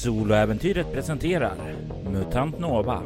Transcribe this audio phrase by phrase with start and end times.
[0.00, 1.56] Soloäventyret presenterar
[2.04, 3.02] MUTANT NOVA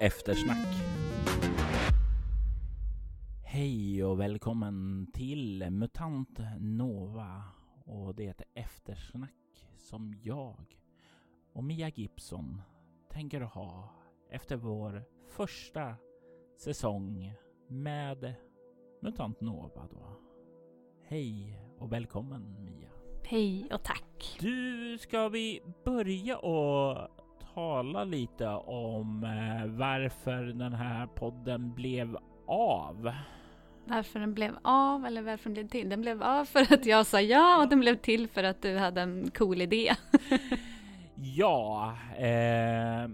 [0.00, 0.71] Eftersnack.
[5.62, 7.42] Till MUTANT NOVA
[7.84, 10.78] och det är ett eftersnack som jag
[11.52, 12.62] och Mia Gibson
[13.10, 13.88] tänker ha
[14.30, 15.94] efter vår första
[16.58, 17.34] säsong
[17.68, 18.34] med
[19.02, 20.18] MUTANT NOVA då.
[21.02, 22.90] Hej och välkommen Mia.
[23.24, 24.38] Hej och tack.
[24.40, 27.08] Du, ska vi börja och
[27.54, 32.16] tala lite om eh, varför den här podden blev
[32.46, 33.12] av?
[33.84, 35.88] Varför den blev av eller varför den blev till?
[35.88, 38.78] Den blev av för att jag sa ja och den blev till för att du
[38.78, 39.94] hade en cool idé.
[41.14, 43.10] ja, eh,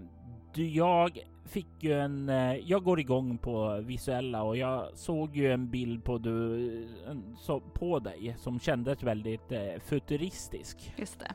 [0.53, 2.29] jag fick ju en...
[2.29, 6.87] Eh, jag går igång på visuella och jag såg ju en bild på, du,
[7.73, 10.93] på dig som kändes väldigt eh, futuristisk.
[10.97, 11.31] Just det.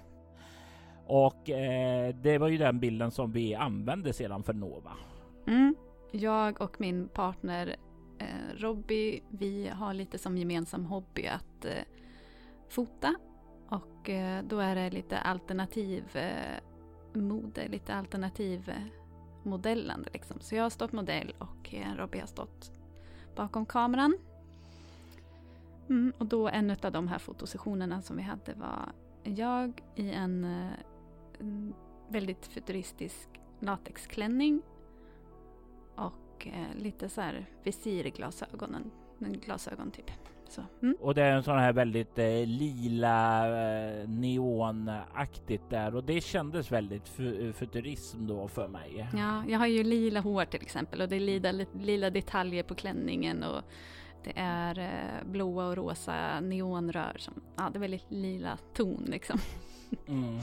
[1.07, 4.93] Och eh, det var ju den bilden som vi använde sedan för Nova.
[5.47, 5.75] Mm.
[6.13, 7.77] Jag och min partner
[8.19, 11.85] eh, Robby, vi har lite som gemensam hobby att eh,
[12.69, 13.15] fota.
[13.69, 16.61] Och eh, då är det lite alternativ eh,
[17.13, 19.05] mode, lite alternativ eh,
[19.43, 20.41] modellande liksom.
[20.41, 22.73] Så jag har stått modell och eh, Robby har stått
[23.37, 24.19] bakom kameran.
[25.89, 30.45] Mm, och då en av de här fotosessionerna som vi hade var jag i en,
[30.45, 30.73] eh,
[31.39, 31.75] en
[32.09, 33.29] väldigt futuristisk
[33.61, 34.63] latexklänning
[35.97, 40.11] och eh, lite så här visirglasögonen, glasögon typ.
[40.83, 40.97] Mm.
[41.01, 46.73] Och det är en sån här väldigt eh, lila eh, neonaktigt där och det kändes
[46.73, 49.09] väldigt fu futurism då för mig.
[49.15, 52.75] Ja, jag har ju lila hår till exempel och det är lila, lila detaljer på
[52.75, 53.63] klänningen och
[54.25, 57.17] det är eh, blåa och rosa neonrör.
[57.19, 59.39] Som, ja, det är väldigt lila ton liksom.
[60.09, 60.39] Mm.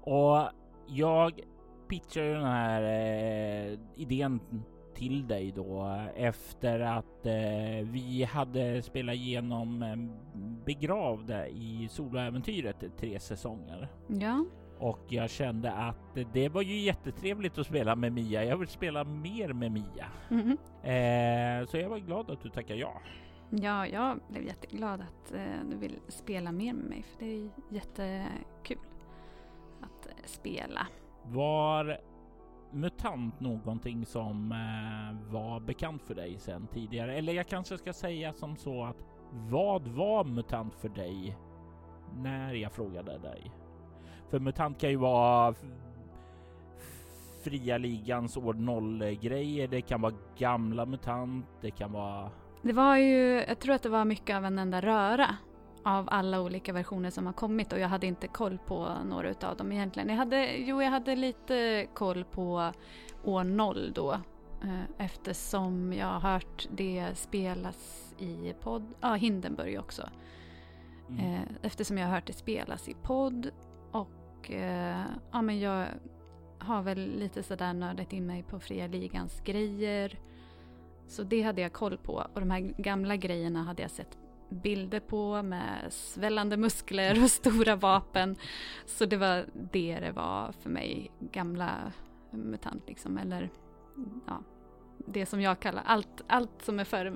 [0.00, 0.50] Och
[0.86, 1.40] jag
[1.88, 4.40] pitchar ju den här eh, idén
[4.98, 9.96] till dig då efter att eh, vi hade spelat igenom eh,
[10.64, 13.88] Begravda i soloäventyret tre säsonger.
[14.08, 14.44] Ja.
[14.78, 18.44] Och jag kände att det var ju jättetrevligt att spela med Mia.
[18.44, 20.06] Jag vill spela mer med Mia.
[20.30, 20.50] Mm.
[20.82, 23.00] Eh, så jag var glad att du tackade ja.
[23.50, 27.50] Ja, jag blev jätteglad att eh, du vill spela mer med mig för det är
[27.70, 28.78] jättekul
[29.80, 30.86] att eh, spela.
[31.24, 32.00] Var
[32.72, 37.14] MUTANT någonting som eh, var bekant för dig sedan tidigare?
[37.14, 41.36] Eller jag kanske ska säga som så att vad var MUTANT för dig
[42.16, 43.50] när jag frågade dig?
[44.30, 45.54] För MUTANT kan ju vara
[47.42, 51.46] fria ligans år noll-grejer, Det kan vara gamla MUTANT.
[51.60, 52.30] Det kan vara...
[52.62, 55.36] Det var ju, jag tror att det var mycket av en enda röra
[55.82, 59.56] av alla olika versioner som har kommit och jag hade inte koll på några utav
[59.56, 60.08] dem egentligen.
[60.08, 62.72] Jag hade, jo, jag hade lite koll på
[63.24, 64.12] år 0 då
[64.62, 70.08] eh, eftersom jag har hört det spelas i podd, ja Hindenburg också.
[71.08, 71.34] Mm.
[71.34, 73.50] Eh, eftersom jag har hört det spelas i podd
[73.92, 75.02] och eh,
[75.32, 75.86] ja men jag
[76.58, 80.18] har väl lite sådär nördat in mig på fria ligans grejer.
[81.06, 84.18] Så det hade jag koll på och de här gamla grejerna hade jag sett
[84.48, 88.36] bilder på med svällande muskler och stora vapen.
[88.86, 91.92] Så det var det det var för mig, gamla
[92.30, 93.50] MUTANT liksom, eller
[94.26, 94.42] ja,
[95.06, 97.12] det som jag kallar allt, allt som är före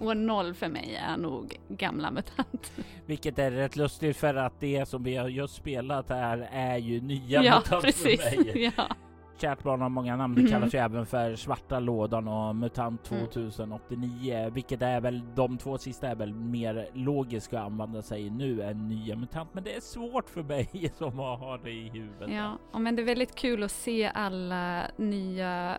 [0.00, 2.72] år noll för mig är nog gamla MUTANT.
[3.06, 7.00] Vilket är rätt lustigt för att det som vi har just spelat här är ju
[7.00, 8.20] nya ja, MUTANT precis.
[8.20, 8.72] för mig.
[8.76, 8.96] Ja,
[9.42, 10.34] Kärt barn har många namn.
[10.34, 10.52] Det Mm.
[10.52, 13.26] kallas ju även för Svarta lådan och MUTANT Mm.
[13.26, 18.62] 2089, vilket är väl de två sista är väl mer logiska att använda sig nu
[18.62, 19.54] än nya MUTANT.
[19.54, 22.30] Men det är svårt för mig som har det i huvudet.
[22.30, 22.58] ja.
[22.72, 25.74] Och men det är väldigt kul att se alla nya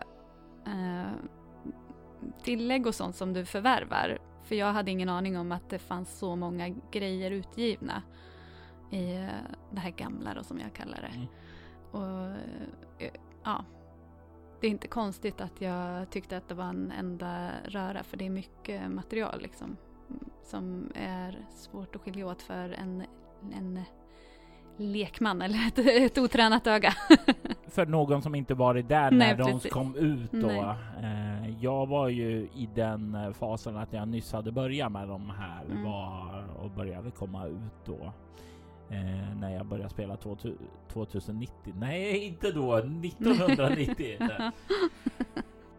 [0.66, 1.10] eh,
[2.42, 4.18] tillägg och sånt som du förvärvar.
[4.42, 8.02] För jag hade ingen aning om att det fanns så många grejer utgivna
[8.90, 9.26] i eh,
[9.70, 11.16] det här gamla då som jag kallar det.
[11.16, 11.26] Mm.
[11.90, 12.26] Och
[13.02, 13.10] eh,
[13.44, 13.64] ja,
[14.60, 18.26] det är inte konstigt att jag tyckte att det var en enda röra för det
[18.26, 19.76] är mycket material liksom
[20.10, 23.02] mm, som är svårt att skilja åt för en,
[23.54, 23.80] en
[24.76, 26.92] lekman eller ett, ett otränat öga.
[27.68, 29.72] För någon som inte varit där Nej, när de precis.
[29.72, 30.46] kom ut då.
[30.46, 30.74] Nej.
[31.02, 35.30] Eh, jag var ju i den eh, fasen att jag nyss hade börjat med de
[35.30, 35.84] här Mm.
[35.84, 38.12] var och började komma ut då.
[38.90, 41.74] Eh, när jag började spela 2090.
[41.76, 42.76] Nej, inte då.
[42.76, 44.18] 1990.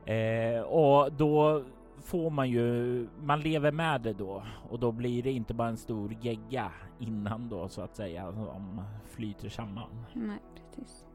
[0.14, 1.64] eh, och då
[2.06, 5.78] får man ju, man lever med det då och då blir det inte bara en
[5.78, 10.06] stor gegga innan då så att säga som flyter samman.
[10.14, 11.06] Nej, precis.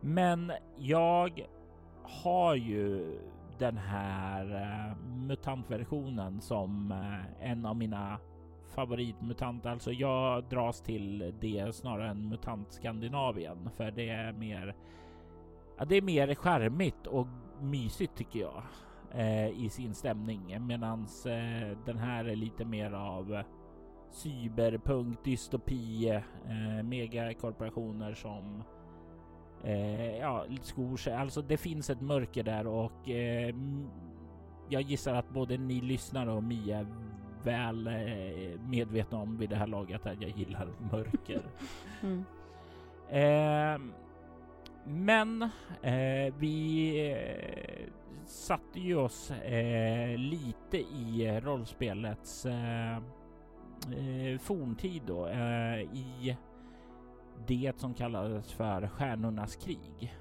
[0.00, 1.46] Men jag
[2.02, 3.18] har ju
[3.58, 4.96] den här uh,
[5.26, 8.18] mutantversionen som uh, en av mina
[8.76, 9.66] favoritmutant.
[9.66, 14.76] Alltså jag dras till det snarare än mutant Skandinavien för det är mer.
[15.78, 17.26] Ja, det är mer charmigt och
[17.60, 18.62] mysigt tycker jag
[19.14, 23.42] eh, i sin stämning medans eh, den här är lite mer av
[24.10, 26.08] cyberpunk, dystopi,
[26.46, 28.62] eh, megakorporationer som
[29.64, 31.14] eh, ja, skor sig.
[31.14, 33.54] Alltså det finns ett mörker där och eh,
[34.68, 36.86] jag gissar att både ni lyssnare och Mia
[37.46, 41.42] väl eh, medvetna om vid det här laget att jag gillar mörker.
[42.02, 42.24] mm.
[43.10, 43.96] eh,
[44.84, 45.42] men
[45.82, 47.88] eh, vi eh,
[48.24, 52.46] satte ju oss eh, lite i rollspelets
[54.40, 55.28] forntid då
[55.92, 56.36] i
[57.46, 60.16] det som kallades för Stjärnornas krig.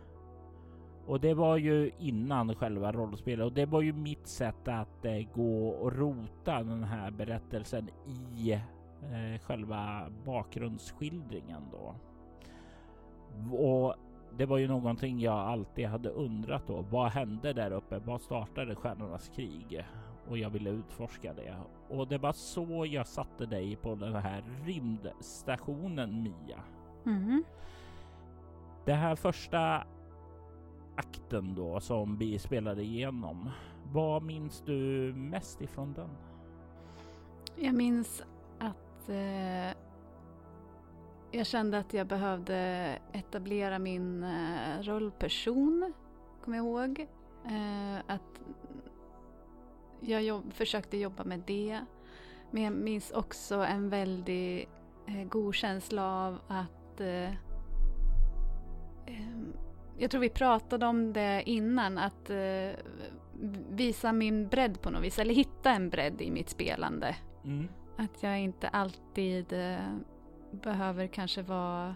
[1.07, 5.21] Och det var ju innan själva rollspelet och det var ju mitt sätt att eh,
[5.33, 11.95] gå och rota den här berättelsen i eh, själva bakgrundsskildringen då.
[13.57, 13.95] Och
[14.37, 16.85] det var ju någonting jag alltid hade undrat då.
[16.91, 17.99] Vad hände där uppe?
[17.99, 19.85] Vad startade Stjärnornas krig?
[20.29, 21.55] Och jag ville utforska det.
[21.89, 26.59] Och det var så jag satte dig på den här rymdstationen Mia.
[27.05, 27.43] Mm.
[28.85, 29.83] Det här första
[30.95, 33.49] akten då som vi spelade igenom.
[33.93, 36.09] Vad minns du mest ifrån den?
[37.55, 38.23] Jag minns
[38.59, 39.77] att eh,
[41.31, 42.55] jag kände att jag behövde
[43.11, 45.93] etablera min eh, rollperson,
[46.43, 47.07] kommer jag ihåg.
[47.45, 48.41] Eh, att
[49.99, 51.79] jag jobb, försökte jobba med det.
[52.51, 54.69] Men jag minns också en väldigt
[55.07, 57.31] eh, god känsla av att eh,
[59.05, 59.44] eh
[59.97, 62.69] jag tror vi pratade om det innan, att eh,
[63.69, 67.15] visa min bredd på något vis, eller hitta en bredd i mitt spelande.
[67.43, 67.67] Mm.
[67.97, 69.95] Att jag inte alltid eh,
[70.51, 71.95] behöver kanske vara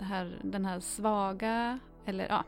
[0.00, 2.44] här, den här svaga, eller ja.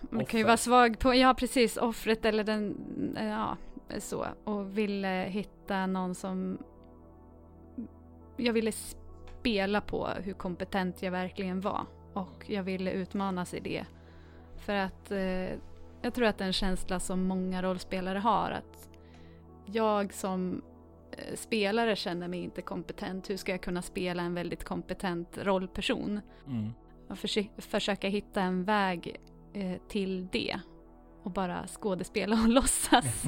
[0.00, 0.30] Man Offer.
[0.30, 2.76] kan ju vara svag på, ja precis, offret eller den,
[3.16, 3.56] ja
[3.98, 4.26] så.
[4.44, 6.58] Och ville hitta någon som
[8.36, 11.86] jag ville spela på hur kompetent jag verkligen var.
[12.12, 13.84] Och jag ville utmanas i det.
[14.56, 15.58] För att eh,
[16.02, 18.50] jag tror att det är en känsla som många rollspelare har.
[18.50, 18.88] Att
[19.66, 20.62] jag som
[21.12, 23.30] eh, spelare känner mig inte kompetent.
[23.30, 26.20] Hur ska jag kunna spela en väldigt kompetent rollperson?
[26.46, 26.72] Mm.
[27.08, 27.18] Och
[27.58, 29.20] försöka hitta en väg
[29.54, 30.60] eh, till det
[31.22, 33.24] och bara skådespela och låtsas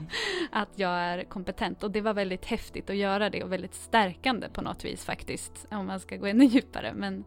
[0.50, 1.82] att jag är kompetent.
[1.82, 5.66] Och det var väldigt häftigt att göra det och väldigt stärkande på något vis faktiskt,
[5.70, 6.92] om man ska gå ännu djupare.
[6.94, 7.24] Men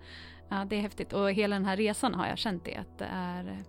[0.49, 3.09] ja, det är häftigt och hela den här resan har jag känt det, att det
[3.11, 3.63] är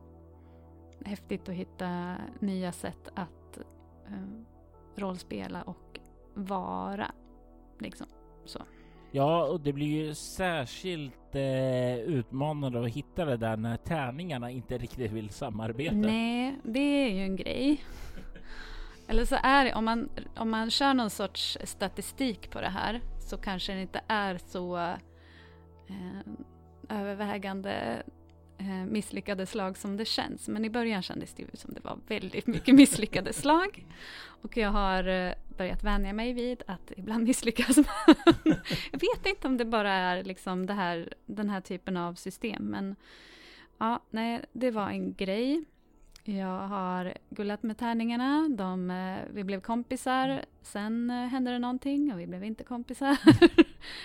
[1.04, 3.58] häftigt att hitta nya sätt att
[4.10, 4.42] uh,
[4.96, 6.00] rollspela och
[6.34, 7.10] vara.
[7.78, 8.06] Liksom
[8.44, 8.62] så.
[9.10, 14.78] Ja, och det blir ju särskilt eh, utmanande att hitta det där när tärningarna inte
[14.78, 15.94] riktigt vill samarbeta.
[15.94, 17.84] Nej, det är ju en grej.
[19.08, 23.00] Eller så är det, om man, om man kör någon sorts statistik på det här
[23.18, 24.76] så kanske det inte är så
[25.86, 26.20] eh,
[26.88, 28.02] övervägande
[28.58, 30.48] eh, misslyckade slag som det känns.
[30.48, 33.86] Men i början kändes det ju som det var väldigt mycket misslyckade slag.
[34.42, 38.36] Och jag har eh, börjat vänja mig vid att ibland misslyckas man.
[38.92, 42.64] jag vet inte om det bara är liksom det här, den här typen av system.
[42.64, 42.96] Men
[43.78, 45.64] ja, nej, det var en grej.
[46.30, 48.48] Jag har gullat med tärningarna.
[48.48, 50.44] De, eh, vi blev kompisar.
[50.62, 53.16] Sen eh, hände det någonting och vi blev inte kompisar.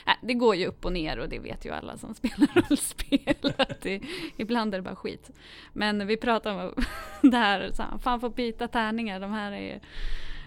[0.08, 3.54] Äh, det går ju upp och ner och det vet ju alla som spelar rollspel.
[3.58, 4.02] Att det,
[4.38, 5.32] ibland är det bara skit.
[5.74, 6.74] Men vi pratar om
[7.32, 9.82] det här, så här, fan får byta tärningar, de här är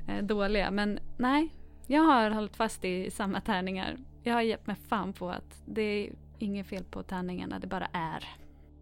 [0.09, 0.71] eh, dåliga.
[0.71, 1.49] Men nej,
[1.87, 3.97] jag har hållit fast i samma tärningar.
[4.23, 7.89] Jag har gett mig fan på att det är inget fel på tärningarna, det bara
[7.93, 8.25] är.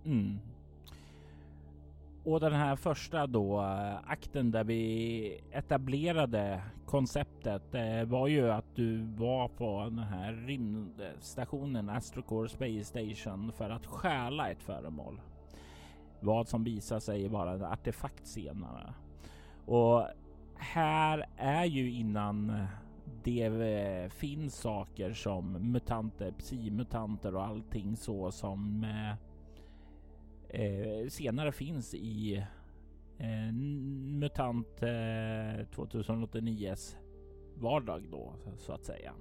[0.04, 0.38] Mm.
[2.24, 8.74] Och den här första då eh, akten där vi etablerade konceptet eh, var ju att
[8.74, 15.20] du var på den här rymdstationen Astrocore Space Station för att stjäla ett föremål.
[16.20, 18.94] Vad som visar sig vara en artefakt senare.
[19.66, 20.06] Och
[20.56, 22.66] här är ju innan
[23.22, 28.86] det eh, finns saker som mutanter, psimutanter och allting så som
[30.54, 32.44] eh, senare finns i
[33.18, 36.96] eh, MUTANT eh, 2089s
[37.54, 39.12] vardag då så att säga.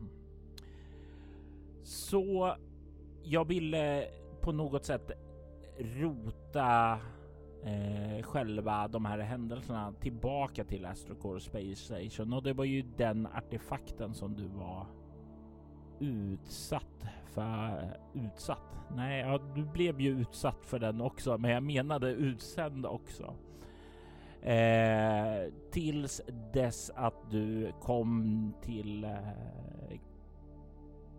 [1.83, 2.55] Så
[3.23, 4.07] jag ville
[4.41, 5.11] på något sätt
[5.77, 6.99] rota
[7.63, 13.27] eh, själva de här händelserna tillbaka till Astrocore Space Station och det var ju den
[13.27, 14.87] artefakten som du var
[15.99, 17.93] utsatt för.
[18.13, 18.77] Eh, utsatt?
[18.95, 23.35] Nej, ja, du blev ju utsatt för den också, men jag menade utsänd också.
[24.41, 26.21] Eh, tills
[26.53, 29.99] dess att du kom till eh,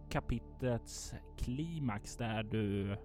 [0.09, 2.97] kapitlets klimax där du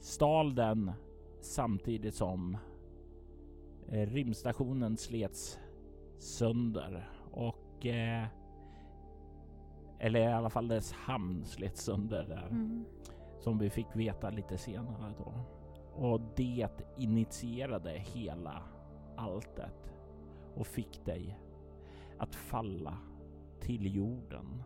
[0.00, 0.92] stal den
[1.40, 2.56] samtidigt som
[3.88, 5.58] eh, rymdstationen slets
[6.18, 8.26] sönder och eh,
[10.00, 12.46] eller i alla fall dess hamn slets sönder där.
[12.46, 12.84] Mm.
[13.38, 15.32] Som vi fick veta lite senare då.
[15.94, 18.62] Och det initierade hela
[19.16, 19.92] alltet
[20.54, 21.38] och fick dig
[22.18, 22.98] att falla
[23.60, 24.62] till jorden.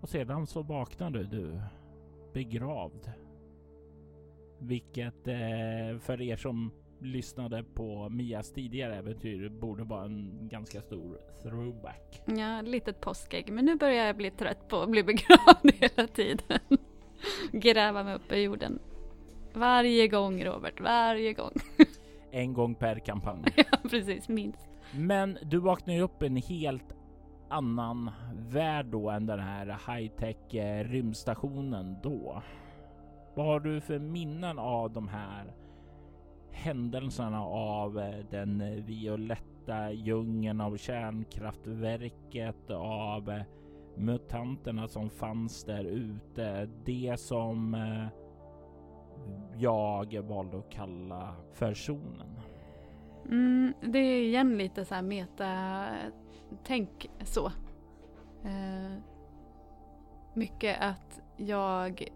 [0.00, 1.60] Och sedan så vaknade du
[2.32, 3.12] begravd.
[4.58, 6.70] Vilket eh, för er som
[7.00, 12.22] lyssnade på Mias tidigare äventyr borde vara en ganska stor throwback.
[12.24, 13.52] Ja, litet påskägg.
[13.52, 16.58] Men nu börjar jag bli trött på att bli begravd hela tiden.
[17.52, 18.78] Gräva mig upp i jorden.
[19.52, 21.52] Varje gång Robert, varje gång.
[22.30, 23.44] en gång per kampanj.
[23.56, 24.68] ja, precis, minst.
[24.94, 26.94] Men du vaknar ju upp i en helt
[27.48, 32.42] annan värld då än den här high-tech eh, rymdstationen då.
[33.34, 35.54] Vad har du för minnen av de här
[36.52, 43.42] händelserna av eh, den eh, violetta djungeln av kärnkraftverket, av eh,
[43.96, 46.68] mutanterna som fanns där ute.
[46.84, 47.76] Det som
[49.58, 52.40] jag valde att kalla för zonen.
[53.24, 55.84] Mm, det är igen lite så här meta
[56.64, 57.46] tänk så.
[58.44, 58.98] Eh,
[60.34, 62.08] mycket att jag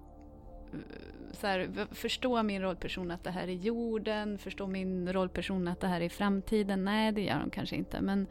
[0.74, 5.80] Eh, så här, förstår min rollperson att det här är jorden, förstår min rollperson att
[5.80, 6.84] det här är framtiden.
[6.84, 8.00] Nej, det gör de kanske inte.
[8.00, 8.26] Men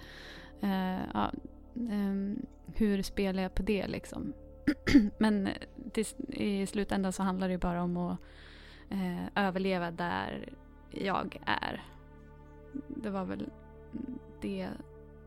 [0.61, 1.31] eh, ja,
[1.75, 2.43] eh,
[2.75, 4.33] hur spelar jag på det liksom?
[5.17, 5.53] Men eh,
[5.91, 8.19] till, i slutändan så handlar det ju bara om att
[8.89, 10.49] eh, överleva där
[10.91, 11.83] jag är.
[12.87, 13.49] Det var väl
[14.41, 14.69] det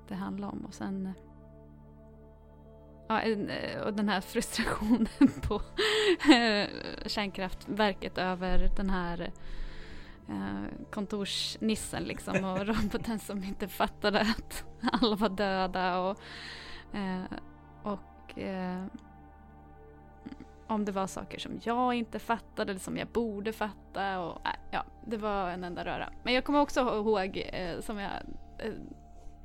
[0.09, 0.65] det handlade om.
[0.65, 1.13] Och sen eh,
[3.09, 3.21] Ja,
[3.85, 5.09] och den här frustrationen
[5.49, 5.63] på
[7.07, 9.31] kärnkraftverket över den här
[10.29, 16.19] eh, kontorsnissen liksom och roboten som inte fattade att alla var döda och,
[16.93, 17.25] eh,
[17.83, 18.85] och eh,
[20.67, 24.21] om det var saker som jag inte fattade eller som jag borde fatta.
[24.21, 24.39] Och,
[24.71, 26.13] ja, det var en enda röra.
[26.23, 28.13] Men jag kommer också ihåg, eh, som jag
[28.59, 28.73] eh,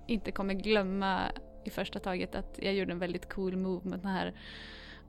[0.07, 1.21] inte kommer glömma
[1.63, 4.33] i första taget, att jag gjorde en väldigt cool move med den här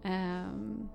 [0.03, 0.89] ehm,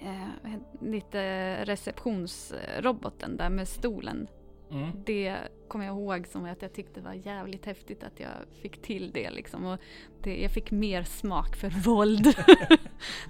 [0.00, 4.28] eh, lite receptionsroboten där med stolen.
[4.70, 4.90] Mm.
[5.04, 5.36] Det
[5.68, 8.30] kommer jag ihåg som att jag tyckte var jävligt häftigt att jag
[8.62, 9.64] fick till det liksom.
[9.64, 9.78] Och
[10.22, 12.34] det, jag fick mer smak för våld.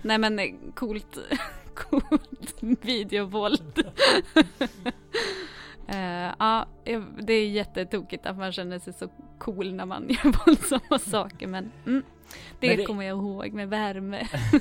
[0.03, 1.19] Nej men coolt,
[1.75, 3.93] coolt videovåld.
[5.95, 6.67] uh, ja,
[7.23, 11.71] det är jättetokigt att man känner sig så cool när man gör våldsamma saker men
[11.87, 12.03] mm,
[12.61, 14.27] det, men det kommer jag ihåg med värme.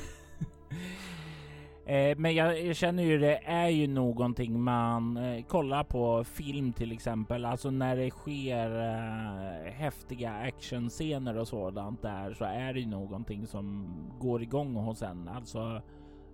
[1.86, 6.72] Eh, men jag, jag, känner ju det är ju någonting man eh, kollar på film
[6.72, 12.80] till exempel, alltså när det sker eh, häftiga actionscener och sådant där så är det
[12.80, 15.28] ju någonting som går igång hos en.
[15.28, 15.82] Alltså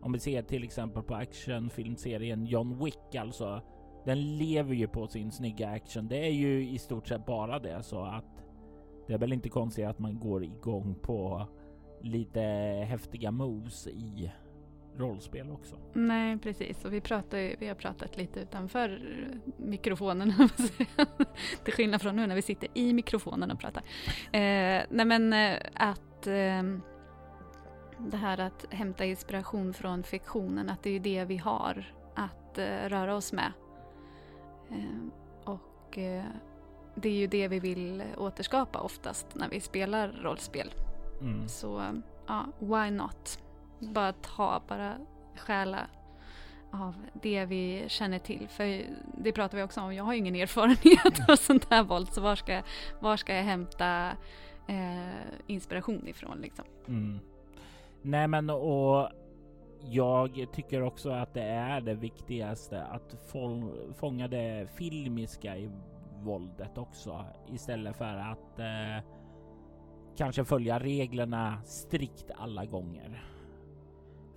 [0.00, 3.62] om vi ser till exempel på actionfilmserien John Wick, alltså
[4.04, 6.08] den lever ju på sin snygga action.
[6.08, 8.44] Det är ju i stort sett bara det så att
[9.06, 11.46] det är väl inte konstigt att man går igång på
[12.00, 12.40] lite
[12.88, 14.32] häftiga moves i
[14.96, 15.76] rollspel också.
[15.92, 16.84] Nej, precis.
[16.84, 19.00] Och vi, pratar, vi har pratat lite utanför
[19.56, 20.32] mikrofonen.
[21.64, 23.82] Till skillnad från nu när vi sitter i mikrofonen och pratar.
[24.32, 26.62] Eh, nej men eh, att eh,
[27.98, 32.88] det här att hämta inspiration från fiktionen, att det är det vi har att eh,
[32.88, 33.52] röra oss med.
[34.72, 35.08] Eh,
[35.44, 36.24] och eh,
[36.94, 40.74] det är ju det vi vill återskapa oftast när vi spelar rollspel.
[41.20, 41.48] Mm.
[41.48, 41.82] Så
[42.26, 43.38] ja, why not?
[43.90, 44.96] bara ta, bara
[45.36, 45.86] stjäla
[46.70, 48.48] av det vi känner till.
[48.48, 48.82] För
[49.18, 52.20] det pratar vi också om, jag har ju ingen erfarenhet av sånt här våld så
[52.20, 52.62] var ska,
[53.00, 54.08] var ska jag hämta
[54.68, 56.64] eh, inspiration ifrån liksom.
[56.88, 57.20] Mm.
[58.02, 59.08] Nej men och
[59.90, 63.16] jag tycker också att det är det viktigaste att
[63.94, 65.70] fånga det filmiska i
[66.22, 69.04] våldet också istället för att eh,
[70.16, 73.24] kanske följa reglerna strikt alla gånger.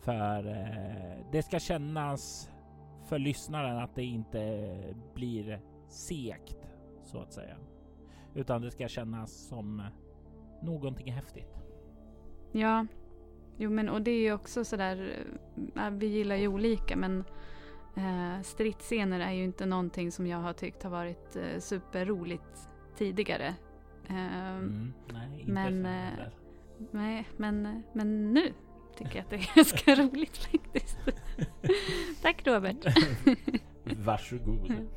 [0.01, 2.51] För eh, det ska kännas
[3.05, 4.69] för lyssnaren att det inte
[5.13, 6.71] blir sekt
[7.03, 7.57] så att säga.
[8.33, 9.83] Utan det ska kännas som
[10.61, 11.61] någonting häftigt.
[12.51, 12.85] Ja,
[13.57, 15.25] jo men och det är ju också sådär,
[15.75, 17.23] äh, vi gillar ju olika men
[17.95, 23.55] äh, stridsscener är ju inte någonting som jag har tyckt har varit äh, superroligt tidigare.
[24.09, 26.27] Äh, mm, nej, inte men, äh,
[26.91, 28.53] nej, men, men nu
[28.97, 30.97] tycker jag att det är ganska roligt faktiskt.
[32.21, 32.85] Tack Robert.
[33.83, 34.87] Varsågod.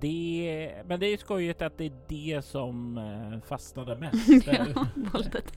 [0.00, 4.46] Det, men det är skojigt att det är det som eh, fastnade mest.
[4.46, 5.52] ja, våldet.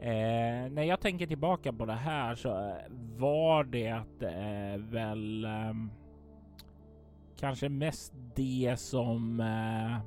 [0.00, 2.76] Eh, när jag tänker tillbaka på det här så
[3.16, 5.74] var det eh, väl eh,
[7.36, 9.98] kanske mest det som eh,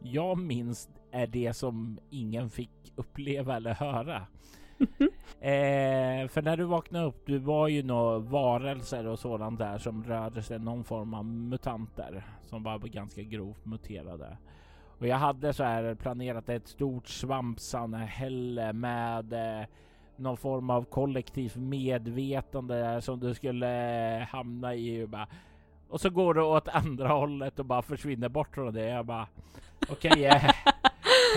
[0.00, 4.16] jag minns är det som ingen fick uppleva eller höra.
[5.40, 10.04] eh, för när du vaknade upp, du var ju några varelser och sådant där som
[10.04, 14.36] rörde sig någon form av mutanter som var ganska grovt muterade.
[14.98, 19.66] Och jag hade så här planerat ett stort svampsamhälle med eh,
[20.16, 25.04] någon form av kollektivt medvetande som du skulle eh, hamna i.
[25.04, 25.28] Och, bara,
[25.88, 28.84] och så går du åt andra hållet och bara försvinner bort från det.
[28.84, 29.26] Jag bara
[29.88, 30.10] okej.
[30.10, 30.50] Okay, eh,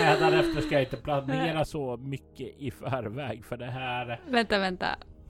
[0.00, 4.20] Hädanefter ska jag inte planera så mycket i förväg för det här.
[4.28, 4.86] Vänta, vänta.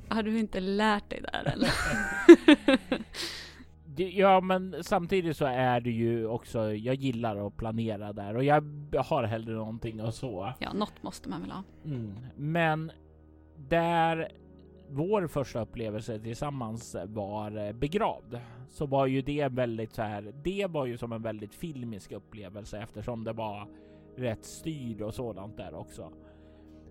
[0.08, 1.70] Har du inte lärt dig där eller?
[4.08, 6.74] ja, men samtidigt så är det ju också.
[6.74, 8.64] Jag gillar att planera där och jag
[9.04, 10.52] har hellre någonting och så.
[10.58, 11.62] Ja, något måste man väl ha.
[11.84, 12.14] Mm.
[12.36, 12.92] Men
[13.56, 14.28] där
[14.88, 20.32] vår första upplevelse tillsammans var begravd så var ju det väldigt så här.
[20.44, 23.68] Det var ju som en väldigt filmisk upplevelse eftersom det var
[24.16, 26.12] rätt styrd och sådant där också.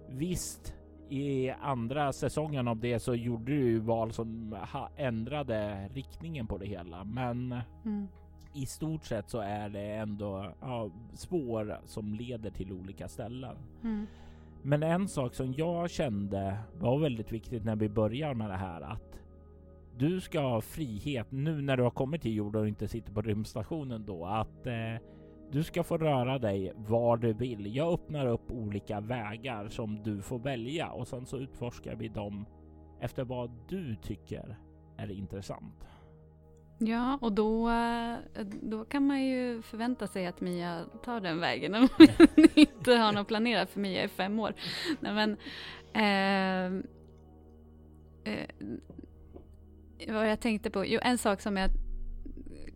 [0.09, 0.75] Visst,
[1.09, 4.55] i andra säsongen av det så gjorde du val som
[4.95, 8.07] ändrade riktningen på det hela, men mm.
[8.53, 13.55] i stort sett så är det ändå ja, spår som leder till olika ställen.
[13.83, 14.07] Mm.
[14.61, 18.81] Men en sak som jag kände var väldigt viktigt när vi börjar med det här
[18.81, 19.19] att
[19.97, 23.21] du ska ha frihet nu när du har kommit till jorden och inte sitter på
[23.21, 24.95] rymdstationen då att eh,
[25.51, 27.75] du ska få röra dig var du vill.
[27.75, 32.45] Jag öppnar upp olika vägar som du får välja och sen så utforskar vi dem
[32.99, 34.57] efter vad du tycker
[34.97, 35.87] är intressant.
[36.81, 37.69] Ja, och då,
[38.61, 41.87] då kan man ju förvänta sig att Mia tar den vägen om
[42.35, 44.53] hon inte har något planerat för Mia i fem år.
[44.99, 45.37] Nej, men,
[45.93, 46.83] eh,
[48.33, 48.47] eh,
[50.07, 51.69] vad jag tänkte på, jo en sak som jag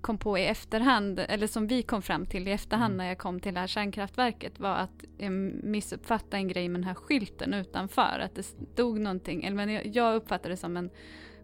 [0.04, 2.98] kom på i efterhand, eller som vi kom fram till i efterhand mm.
[2.98, 5.32] när jag kom till det här kärnkraftverket var att jag
[5.64, 8.20] missuppfattade en grej med den här skylten utanför.
[8.20, 10.90] Att det stod någonting, eller men jag uppfattade det som en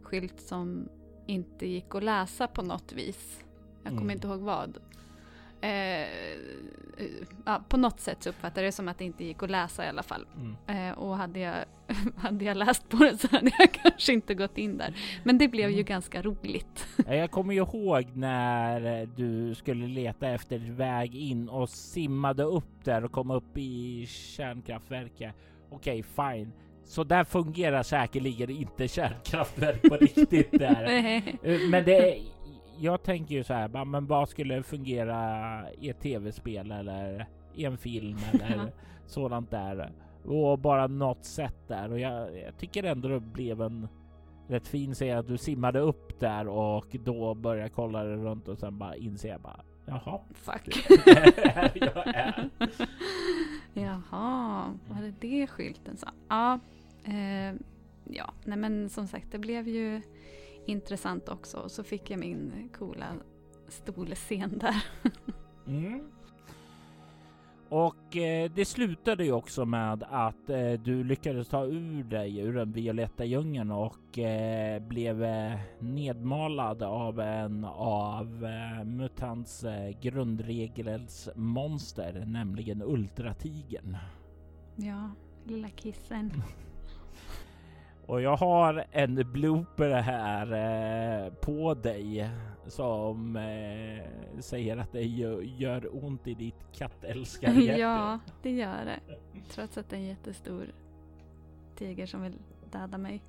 [0.02, 0.90] skylt som
[1.28, 3.44] inte gick att läsa på något vis.
[3.84, 4.12] Jag kommer mm.
[4.12, 4.78] inte ihåg vad.
[5.62, 6.08] Eh,
[7.46, 9.86] ja, på något sätt så uppfattade jag det som att det inte gick att läsa
[9.86, 10.26] i alla fall.
[10.36, 10.90] Mm.
[10.90, 11.56] Eh, och hade jag,
[12.18, 14.94] hade jag läst på det så hade jag kanske inte gått in där.
[15.24, 15.78] Men det blev mm.
[15.78, 16.88] ju ganska roligt.
[17.08, 23.06] jag kommer ju ihåg när du skulle leta efter väg in och simmade upp där
[23.06, 25.36] och kom upp i kärnkraftverket.
[25.70, 26.52] Okej, okay, fine.
[26.84, 30.84] Så där fungerar säkerligen inte kärnkraftverk på riktigt där.
[31.44, 32.22] Eh, men det
[32.80, 37.78] jag tänker ju så här, men vad skulle fungera i ett tv-spel eller i en
[37.78, 38.72] film eller
[39.06, 39.92] sådant där?
[40.26, 43.88] Och bara något sätt där och jag, jag tycker ändå det blev en
[44.48, 48.58] rätt fin serie att du simmade upp där och då började kolla det runt och
[48.58, 50.20] sen bara inser jag bara jaha.
[50.34, 50.90] Fuck.
[51.76, 52.50] jag är.
[53.74, 56.08] jaha, var det det skylten sa?
[56.30, 56.60] Ja,
[57.04, 57.56] eh,
[58.04, 60.02] ja, nej men som sagt det blev ju
[60.70, 61.58] intressant också.
[61.58, 63.06] Och så fick jag min coola
[63.68, 64.84] stolscen där.
[65.68, 66.12] mm.
[67.70, 72.54] Och eh, det slutade ju också med att eh, du lyckades ta ur dig ur
[72.54, 81.30] den violetta djungeln och eh, blev eh, nedmalad av en av eh, Mutants eh, grundregels
[81.36, 83.98] monster, nämligen Ultratigern.
[84.76, 85.12] Ja,
[85.46, 86.32] lilla kissen.
[88.10, 90.54] Och jag har en blooper här
[91.26, 92.30] eh, på dig
[92.68, 97.78] som eh, säger att det gör, gör ont i ditt kattälskarhjärta.
[97.80, 99.00] ja, det gör det.
[99.50, 100.72] Trots att det är en jättestor
[101.76, 102.38] tiger som vill
[102.72, 103.22] döda mig.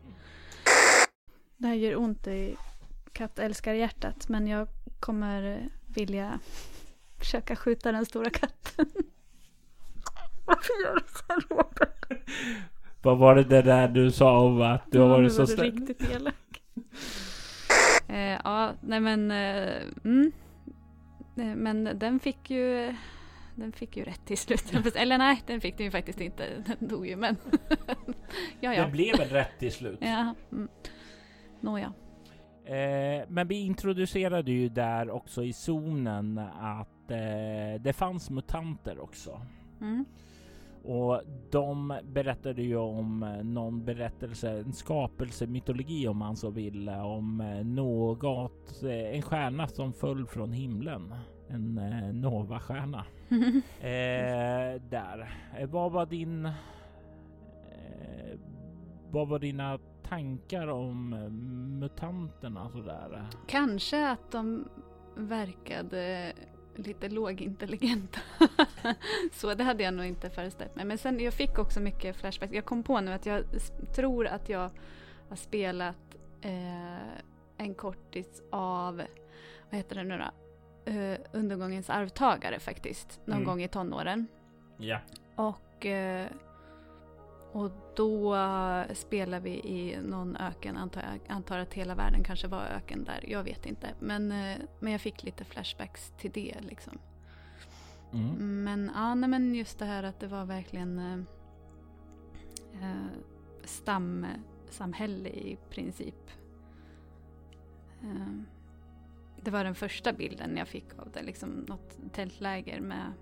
[1.57, 2.57] Det här gör ont i
[3.13, 4.69] kattälskarhjärtat men jag
[5.01, 6.41] kommer vilja
[7.19, 8.87] försöka skjuta den stora katten.
[10.47, 12.07] Varför gör du så Robert?
[13.03, 15.73] Vad var det där du sa om att du har varit så snäll?
[15.73, 16.63] riktigt elak.
[18.09, 19.31] eh, ja, nej men...
[19.31, 20.33] Eh, mm.
[21.37, 22.95] Eh, men den fick ju...
[23.55, 24.73] Den fick ju rätt till slut.
[24.97, 26.45] Eller nej, den fick den ju faktiskt inte.
[26.67, 27.37] Den dog ju men...
[28.61, 28.85] ja, ja.
[28.85, 29.99] Det blev väl rätt till slut?
[30.01, 30.35] ja.
[30.53, 30.69] Mm.
[31.61, 31.93] Nåja.
[32.65, 39.41] Eh, men vi introducerade ju där också i zonen att eh, det fanns mutanter också.
[39.81, 40.05] Mm.
[40.83, 47.41] Och de berättade ju om eh, någon berättelse, en skapelsemytologi om man så vill, om
[47.41, 51.15] eh, något, eh, en stjärna som föll från himlen.
[51.49, 53.05] En eh, Nova-stjärna.
[53.81, 55.35] eh, där.
[55.67, 56.47] Vad var din...
[56.47, 56.53] Eh,
[59.11, 61.11] vad var dina tankar om
[61.81, 63.27] mutanterna sådär?
[63.47, 64.69] Kanske att de
[65.17, 66.33] verkade
[66.75, 68.21] lite lågintelligenta.
[69.33, 70.85] så det hade jag nog inte föreställt mig.
[70.85, 72.53] Men sen jag fick också mycket flashbacks.
[72.53, 73.45] Jag kom på nu att jag
[73.95, 74.71] tror att jag
[75.29, 77.19] har spelat eh,
[77.57, 78.97] en kortis av,
[79.71, 80.31] vad heter det nu då?
[80.93, 83.47] Uh, undergångens arvtagare faktiskt, någon mm.
[83.47, 84.27] gång i tonåren.
[84.77, 85.01] Ja.
[85.37, 86.27] Och uh,
[87.53, 88.37] och då
[88.95, 93.25] spelar vi i någon öken, antar jag antar att hela världen kanske var öken där,
[93.29, 93.95] jag vet inte.
[93.99, 96.99] Men, eh, men jag fick lite flashbacks till det liksom.
[98.13, 98.65] Mm.
[98.65, 101.19] Men ja, nej, men just det här att det var verkligen eh,
[102.83, 103.07] eh
[103.65, 106.31] stamsamhälle i princip.
[108.03, 108.43] Eh,
[109.43, 113.13] det var den första bilden jag fick av det, liksom något tältläger med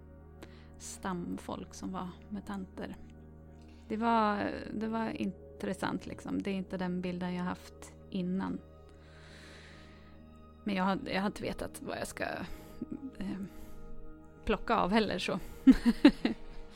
[0.79, 2.97] stamfolk som var mutanter
[3.89, 6.43] det var, det var intressant liksom.
[6.43, 8.59] Det är inte den bilden jag haft innan.
[10.65, 12.25] Men jag har, jag har inte vetat vad jag ska
[13.19, 13.41] eh,
[14.45, 15.33] plocka av heller så.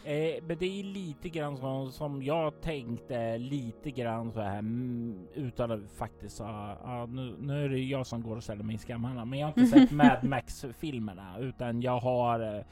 [0.05, 5.27] eh, men det är lite grann som, som jag tänkte lite grann så här mm,
[5.35, 8.75] utan att faktiskt sa ah, nu, nu är det jag som går och ställer mig
[8.75, 9.25] i skammarna.
[9.25, 12.65] Men jag har inte sett Mad Max filmerna utan jag har eh,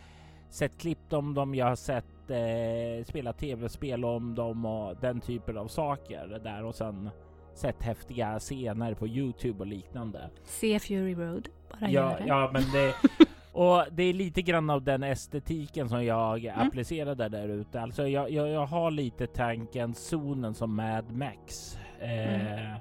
[0.50, 1.54] sett klipp om dem.
[1.54, 6.74] Jag har sett eh, spelat tv-spel om dem och den typen av saker där och
[6.74, 7.10] sen
[7.54, 10.30] sett häftiga scener på Youtube och liknande.
[10.44, 12.24] Se Fury Road, bara ja, gör det.
[12.26, 12.94] Ja, men det
[13.52, 16.68] och det är lite grann av den estetiken som jag mm.
[16.68, 17.80] applicerade där ute.
[17.80, 21.76] Alltså jag, jag, jag, har lite tanken zonen som Mad Max.
[22.00, 22.76] Eh, mm.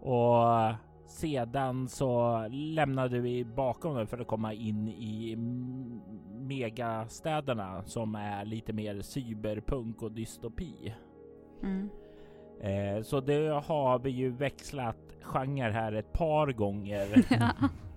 [0.00, 0.74] Och
[1.06, 5.36] sedan så lämnade vi bakom det för att komma in i
[6.50, 10.94] megastäderna som är lite mer cyberpunk och dystopi.
[11.62, 11.90] Mm.
[12.60, 17.24] Eh, så det har vi ju växlat genre här ett par gånger.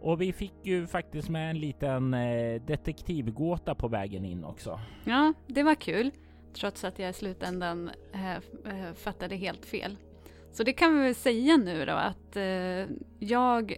[0.00, 4.80] Och vi fick ju faktiskt med en liten eh, detektivgåta på vägen in också.
[5.04, 6.10] Ja, det var kul.
[6.54, 9.96] Trots att jag i slutändan eh, eh fattade helt fel.
[10.52, 12.86] Så det kan vi väl säga nu då att eh,
[13.18, 13.76] jag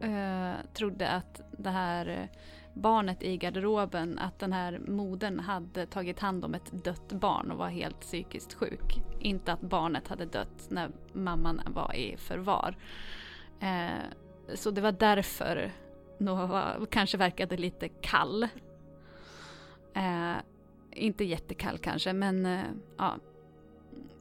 [0.00, 2.28] eh, trodde att det här
[2.76, 7.58] barnet i garderoben, att den här modern hade tagit hand om ett dött barn och
[7.58, 9.00] var helt psykiskt sjuk.
[9.20, 12.76] Inte att barnet hade dött när mamman var i förvar.
[13.60, 15.72] Eh, så det var därför
[16.18, 18.42] Nova kanske verkade lite kall.
[19.94, 20.36] Eh,
[20.90, 22.64] inte jättekall kanske, men eh,
[22.96, 23.16] ja,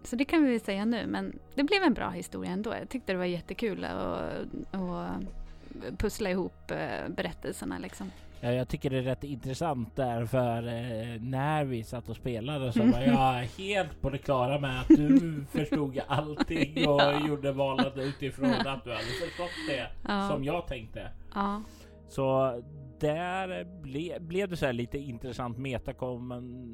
[0.03, 2.73] så det kan vi väl säga nu, men det blev en bra historia ändå.
[2.73, 4.33] Jag tyckte det var jättekul att,
[4.71, 8.11] att pussla ihop eh, berättelserna liksom.
[8.45, 12.71] Ja, jag tycker det är rätt intressant där för eh, när vi satt och spelade
[12.71, 17.27] så var jag helt på det klara med att du förstod allting och ja.
[17.27, 20.29] gjorde valet utifrån att du hade förstått det ja.
[20.29, 21.11] som jag tänkte.
[21.33, 21.61] Ja.
[22.09, 22.61] Så
[22.99, 26.27] där ble, blev det så lite intressant metakom,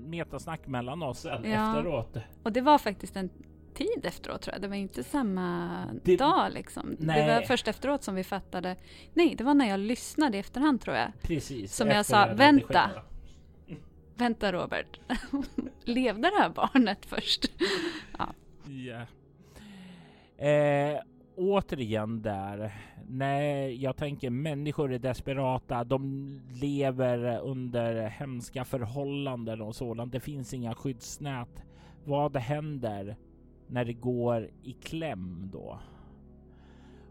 [0.09, 1.35] metasnack mellan oss ja.
[1.43, 2.17] efteråt.
[2.43, 3.29] Och det var faktiskt en
[3.73, 4.61] tid efteråt tror jag.
[4.61, 5.69] Det var inte samma
[6.03, 6.95] det, dag liksom.
[6.99, 7.21] Nej.
[7.21, 8.75] Det var först efteråt som vi fattade.
[9.13, 11.11] Nej, det var när jag lyssnade i efterhand tror jag.
[11.21, 11.75] Precis.
[11.75, 12.89] Som jag sa, vänta.
[14.15, 14.99] Vänta Robert.
[15.83, 17.51] Levde det här barnet först?
[18.17, 18.33] ja.
[18.69, 19.07] Yeah.
[20.37, 21.01] Eh,
[21.35, 22.73] återigen där.
[23.07, 25.83] Nej, jag tänker människor är desperata.
[25.83, 26.29] De
[26.61, 30.11] lever under hemska förhållanden och sådant.
[30.11, 31.63] Det finns inga skyddsnät.
[32.03, 33.17] Vad händer
[33.71, 35.79] när det går i kläm då.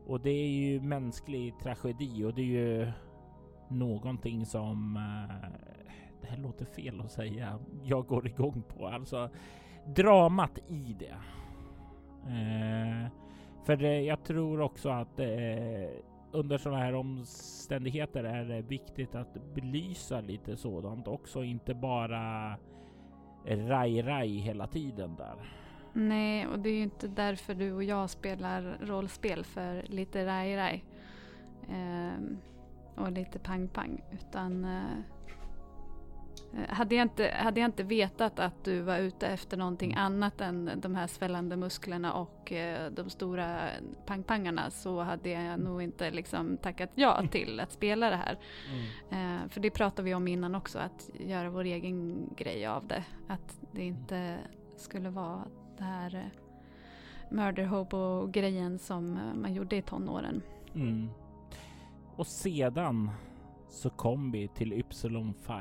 [0.06, 2.92] Och det är ju mänsklig tragedi och det är ju
[3.68, 5.48] någonting som eh,
[6.20, 7.58] det här låter fel att säga.
[7.84, 9.30] Jag går igång på alltså
[9.86, 11.16] dramat i det.
[12.30, 13.08] Eh,
[13.64, 15.90] för jag tror också att eh,
[16.32, 22.56] under sådana här omständigheter är det viktigt att belysa lite sådant också, inte bara
[23.46, 25.59] raj-raj hela tiden där.
[25.92, 30.84] Nej, och det är ju inte därför du och jag spelar rollspel för lite raj-raj.
[31.68, 32.20] Eh,
[33.00, 34.00] och lite pang-pang.
[34.12, 35.04] Utan eh,
[36.68, 40.70] hade, jag inte, hade jag inte vetat att du var ute efter någonting annat än
[40.76, 43.68] de här svällande musklerna och eh, de stora
[44.06, 48.38] pang-pangarna så hade jag nog inte liksom tackat ja till att spela det här.
[49.10, 49.42] Mm.
[49.42, 53.04] Eh, för det pratade vi om innan också, att göra vår egen grej av det.
[53.28, 54.38] Att det inte
[54.76, 55.44] skulle vara
[55.80, 56.40] det här eh,
[57.30, 60.42] murder hobo-grejen som man gjorde i tonåren.
[60.74, 61.08] Mm.
[62.16, 63.10] Och sedan
[63.68, 65.56] så kom vi till Ypsilon 5.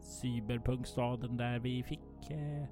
[0.00, 2.64] Cyberpunkstaden där vi fick eh,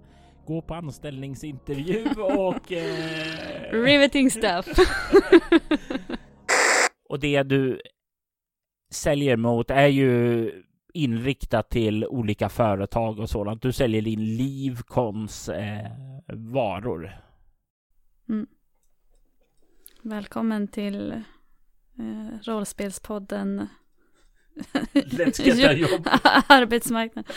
[0.46, 2.72] gå på anställningsintervju och...
[2.72, 3.72] Eh...
[3.72, 4.66] Riveting stuff!
[7.08, 7.80] och det du
[8.90, 10.50] säljer mot är ju
[10.94, 13.62] inriktat till olika företag och sådant.
[13.62, 15.90] Du säljer din livkons eh,
[16.28, 17.10] varor.
[18.28, 18.46] Mm.
[20.02, 23.68] Välkommen till eh, rollspelspodden
[24.92, 26.08] Let's get a jobb.
[26.46, 27.24] Arbetsmarknad.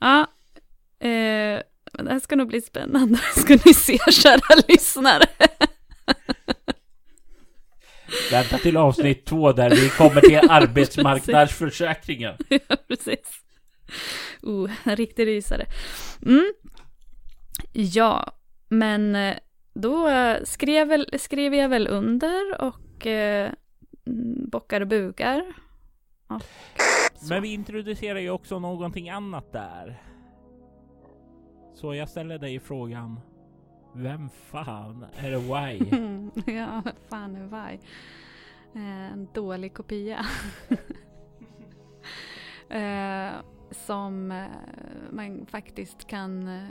[0.00, 0.20] ja,
[0.98, 5.26] eh, det här ska nog bli spännande, ska ni se kära lyssnare.
[8.30, 12.34] Vänta till avsnitt två där vi kommer till arbetsmarknadsförsäkringen.
[12.48, 13.40] ja, precis.
[14.42, 15.66] Oh, en riktig rysare.
[16.26, 16.52] Mm.
[17.72, 18.32] Ja,
[18.68, 19.34] men eh,
[19.74, 20.10] då
[20.44, 23.50] skrev, skrev jag väl under och eh,
[24.06, 25.54] Mm, bockar och bugar.
[26.26, 26.42] Och
[27.28, 30.02] Men vi introducerar ju också någonting annat där.
[31.74, 33.20] Så jag ställer dig frågan.
[33.96, 35.90] Vem fan är det Why?
[36.56, 37.78] ja, vem fan är Why?
[38.74, 40.26] Eh, en dålig kopia.
[42.68, 43.32] eh,
[43.70, 44.46] som eh,
[45.10, 46.68] man faktiskt kan eh,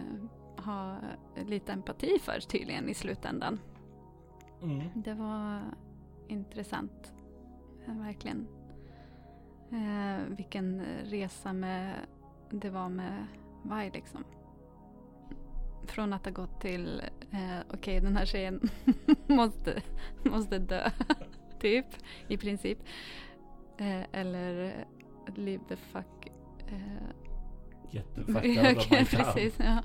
[0.57, 0.97] ha
[1.45, 3.59] lite empati för tydligen i slutändan.
[4.61, 4.89] Mm.
[4.95, 5.61] Det var
[6.27, 7.13] intressant
[7.85, 8.47] verkligen.
[9.71, 11.95] Eh, vilken resa med,
[12.49, 13.27] det var med
[13.63, 14.23] Vai liksom.
[15.91, 18.69] Från att ha gått till, eh, okej okay, den här tjejen
[19.27, 19.81] måste,
[20.23, 20.89] måste dö,
[21.59, 21.85] typ,
[22.27, 22.77] i princip.
[23.77, 24.73] Eh, eller
[25.35, 26.27] live the fuck.
[26.67, 27.25] Eh,
[27.91, 29.83] Get the fuck out of my Precis, ja.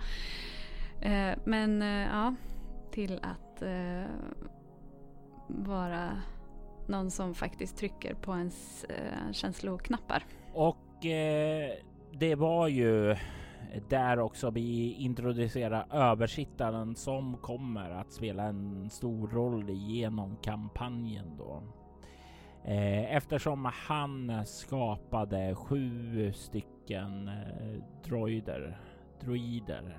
[1.01, 2.35] Eh, men eh, ja,
[2.91, 4.11] till att eh,
[5.47, 6.23] vara
[6.89, 10.25] någon som faktiskt trycker på ens eh, känsloknappar.
[10.53, 11.73] Och eh,
[12.13, 13.17] det var ju
[13.88, 21.62] där också vi introducerar översittaren som kommer att spela en stor roll genom kampanjen då.
[22.64, 28.81] Eh, eftersom han skapade sju stycken eh, droider,
[29.20, 29.96] droider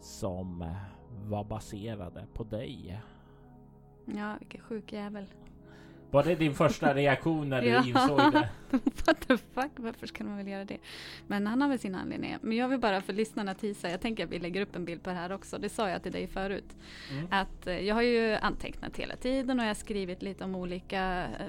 [0.00, 0.76] som eh,
[1.28, 3.00] var baserade på dig.
[4.04, 5.26] Ja, vilken sjuk jävel.
[6.10, 7.84] Var det din första reaktion när du ja.
[7.86, 8.48] insåg det?
[9.06, 10.78] What the fuck, varför ska man väl göra det?
[11.26, 12.38] Men han har väl sina anledningar.
[12.42, 15.02] Men jag vill bara för lyssnarna tisa, jag tänker att vi lägger upp en bild
[15.02, 15.58] på det här också.
[15.58, 16.76] Det sa jag till dig förut.
[17.12, 17.26] Mm.
[17.30, 21.24] Att eh, jag har ju antecknat hela tiden och jag har skrivit lite om olika
[21.24, 21.46] eh,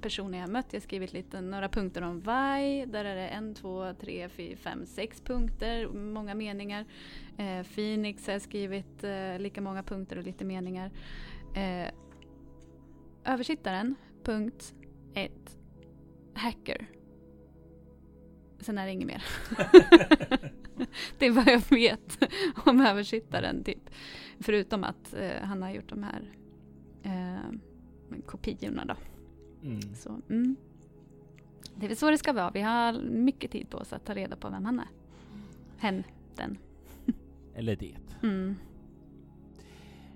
[0.00, 0.66] personer jag mött.
[0.70, 2.86] Jag har skrivit lite, några punkter om VAI.
[2.86, 5.88] Där är det en, två, tre, fyra, fem, sex punkter.
[5.88, 6.84] Många meningar.
[7.36, 10.90] Eh, Phoenix har jag skrivit eh, lika många punkter och lite meningar.
[11.54, 11.88] Eh,
[13.24, 14.74] översittaren, punkt
[15.14, 15.32] 1.
[16.34, 16.86] Hacker.
[18.60, 19.24] Sen är det inget mer.
[21.18, 22.24] det är vad jag vet
[22.64, 23.64] om översittaren.
[23.64, 23.90] Typ.
[24.40, 26.34] Förutom att eh, han har gjort de här
[27.02, 27.58] eh,
[28.26, 28.96] kopiorna då.
[29.68, 29.94] Mm.
[29.94, 30.56] Så, mm.
[31.74, 32.50] Det är väl så det ska vara.
[32.50, 34.88] Vi har mycket tid på oss att ta reda på vem han är.
[35.78, 36.02] Hen,
[36.36, 36.58] den.
[37.54, 37.96] Eller det.
[38.22, 38.54] Mm.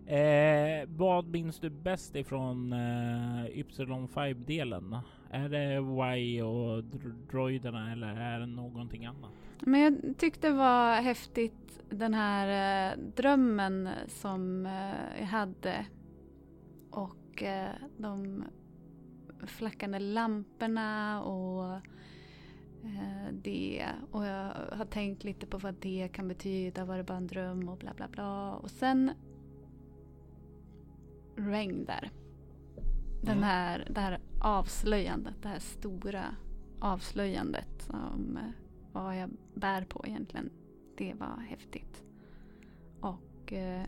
[0.09, 4.99] Eh, vad minns du bäst ifrån eh, Ypsilon 5-delen?
[5.31, 6.85] Är det Y och
[7.31, 9.31] droiderna eller är det någonting annat?
[9.61, 15.87] Men jag tyckte det var häftigt den här eh, drömmen som eh, jag hade
[16.91, 18.45] och eh, de
[19.47, 21.75] flackande lamporna och
[22.85, 27.19] eh, det och jag har tänkt lite på vad det kan betyda, var det bara
[27.19, 28.55] en dröm och bla bla bla.
[28.55, 29.11] Och sen
[31.39, 32.11] regn där.
[33.23, 33.43] Den Mm.
[33.43, 36.25] här, det här avslöjandet, det här stora
[36.81, 38.51] avslöjandet som eh,
[38.93, 40.51] vad jag bär på egentligen.
[40.97, 42.05] Det var häftigt.
[43.01, 43.87] Och eh,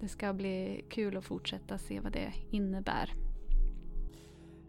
[0.00, 3.12] det ska bli kul att fortsätta se vad det innebär.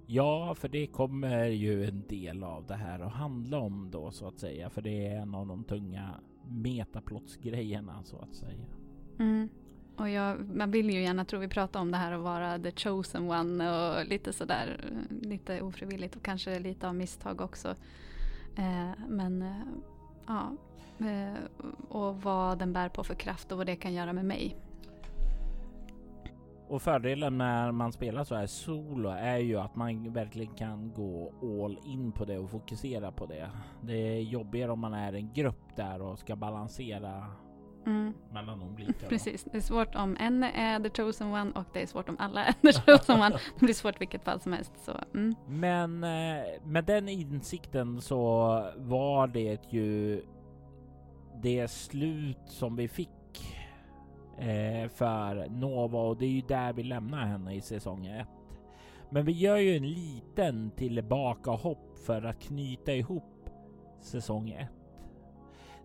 [0.05, 4.27] Ja, för det kommer ju en del av det här att handla om då så
[4.27, 4.69] att säga.
[4.69, 6.15] För det är en av de tunga
[6.47, 8.65] metaplottsgrejerna så att säga.
[9.19, 9.49] Mm.
[9.95, 12.71] Och jag, man vill ju gärna, tror vi pratar om det här att vara the
[12.71, 14.79] chosen one och lite sådär,
[15.21, 17.75] lite ofrivilligt och kanske lite av misstag också.
[18.57, 19.61] Eh, men eh,
[20.27, 20.51] ja,
[20.99, 24.57] eh, och vad den bär på för kraft och vad det kan göra med mig.
[26.71, 31.33] Och fördelen när man spelar så här solo är ju att man verkligen kan gå
[31.41, 33.49] all in på det och fokusera på det.
[33.81, 37.25] Det är jobbigare om man är en grupp där och ska balansera
[37.85, 38.93] Mm, mellan då.
[39.09, 42.15] precis, det är svårt om en är the chosen one och det är svårt om
[42.19, 43.39] alla är the chosen one.
[43.59, 44.73] Det blir svårt vilket fall som helst.
[44.85, 45.35] Så, mm.
[45.47, 48.17] Men eh, med den insikten så
[48.77, 50.21] var det ju
[51.41, 53.09] det slut som vi fick
[54.37, 58.27] eh, för Nova och det är ju där vi lämnar henne i säsong 1.
[59.09, 63.49] Men vi gör ju en liten tillbakahopp för att knyta ihop
[64.01, 64.69] säsong 1.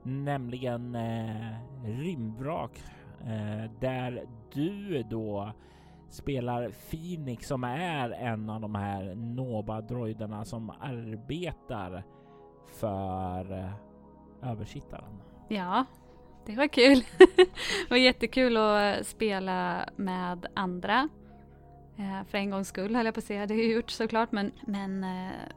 [0.06, 2.82] Nämligen eh, rymdvrak
[3.20, 5.52] eh, där du då
[6.10, 12.04] spelar Phoenix som är en av de här Nova-droiderna som arbetar
[12.66, 13.72] för eh,
[14.50, 15.22] översittaren.
[15.48, 15.84] Ja,
[16.46, 17.02] det var kul.
[17.36, 21.08] det var jättekul att eh, spela med andra.
[21.98, 24.32] Eh, för en gångs skull höll jag på att säga, det har jag gjort såklart,
[24.32, 25.00] men, men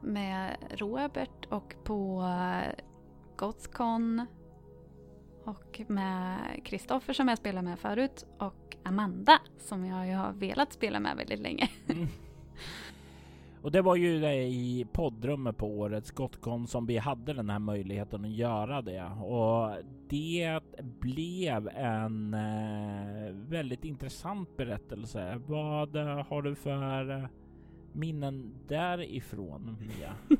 [0.02, 2.26] med Robert och på
[3.36, 4.26] Gothcon
[5.50, 10.74] och med Kristoffer som jag spelade med förut och Amanda som jag ju har velat
[10.74, 11.70] spela med väldigt länge.
[11.90, 12.08] Mm.
[13.62, 17.60] Och det var ju det i poddrummet på årets Gotcon som vi hade den här
[17.60, 19.06] möjligheten att göra det.
[19.06, 20.60] Och det
[21.00, 25.42] blev en eh, väldigt intressant berättelse.
[25.48, 25.96] Vad
[26.28, 27.26] har du för eh,
[27.94, 30.14] minnen därifrån, Mia?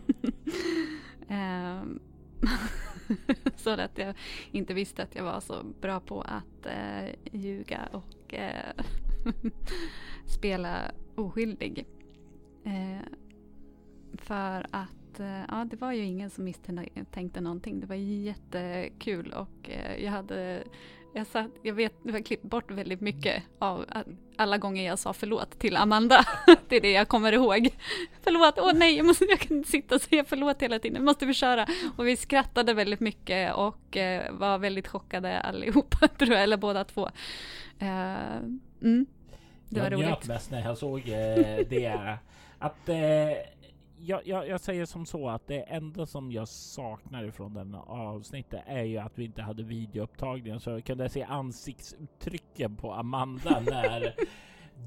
[1.32, 2.00] Ehm,
[3.56, 4.16] så att jag
[4.52, 8.74] inte visste att jag var så bra på att eh, ljuga och eh,
[10.26, 11.86] spela oskyldig.
[12.64, 13.06] Eh,
[14.14, 17.80] för att eh, ja, det var ju ingen som misstänkte någonting.
[17.80, 20.64] Det var jättekul och eh, jag hade
[21.14, 23.86] jag, satt, jag vet, jag har klippt bort väldigt mycket av
[24.38, 26.26] alla gånger jag sa förlåt till Amanda.
[26.68, 27.70] det är det jag kommer ihåg.
[28.24, 31.26] Förlåt, åh nej, jag, måste, jag kan inte sitta och säga förlåt hela tiden, måste
[31.26, 31.68] vi köra?
[31.98, 36.84] Och vi skrattade väldigt mycket och eh, var väldigt chockade allihopa, tror jag, eller båda
[36.84, 37.10] två.
[37.80, 38.36] Eh,
[38.82, 39.06] mm,
[39.70, 40.28] det var jag njöt roligt.
[40.28, 42.18] mest när jag såg eh, det.
[42.60, 42.98] Att eh,
[44.02, 48.64] jag, jag, jag säger som så att det enda som jag saknar ifrån den avsnittet
[48.66, 54.16] är ju att vi inte hade videoupptagningen så jag kunde se ansiktsuttrycken på Amanda när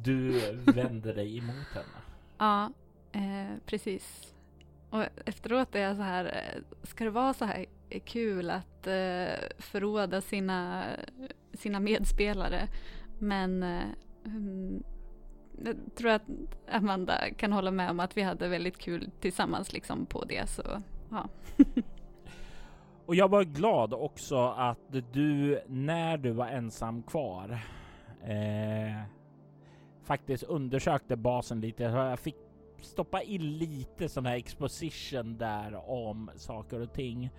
[0.03, 0.41] du
[0.75, 2.03] vände dig emot henne.
[2.39, 2.73] Ja,
[3.13, 4.35] eh, precis.
[4.91, 7.67] Och efteråt är jag så här, eh, ska det vara så här
[8.05, 10.85] kul att eh, förråda sina,
[11.53, 12.69] sina medspelare?
[13.19, 13.85] Men eh,
[14.27, 14.83] mm,
[15.65, 16.23] jag tror att
[16.71, 20.49] Amanda kan hålla med om att vi hade väldigt kul tillsammans liksom på det.
[20.49, 20.63] Så
[21.11, 21.29] ja.
[23.07, 27.59] Och jag var glad också att du när du var ensam kvar
[28.23, 29.03] eh,
[30.03, 31.83] faktiskt undersökte basen lite.
[31.83, 32.37] Jag fick
[32.81, 37.31] stoppa in lite sån här exposition där om saker och ting.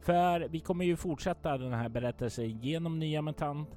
[0.00, 3.68] För vi kommer ju fortsätta den här berättelsen genom nya MUTANT,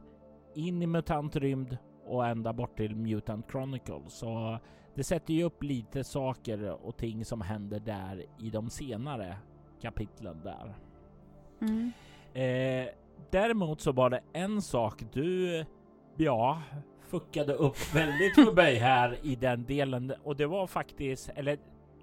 [0.55, 4.13] in i MUTANT rymd och ända bort till Mutant Chronicles.
[4.13, 4.59] Så
[4.95, 9.37] det sätter ju upp lite saker och ting som händer där i de senare
[9.81, 10.75] kapitlen där.
[11.61, 11.91] Mm.
[12.33, 12.89] Eh,
[13.29, 15.65] däremot så var det en sak du,
[16.15, 16.61] ja,
[17.07, 21.57] fuckade upp väldigt för mig här i den delen och det var faktiskt, eller